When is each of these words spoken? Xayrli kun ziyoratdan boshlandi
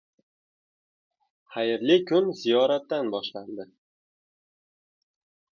Xayrli 1.55 1.97
kun 2.11 2.31
ziyoratdan 2.41 3.13
boshlandi 3.17 3.71